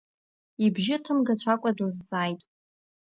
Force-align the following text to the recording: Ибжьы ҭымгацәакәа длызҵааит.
Ибжьы 0.65 0.95
ҭымгацәакәа 1.03 1.71
длызҵааит. 1.77 2.41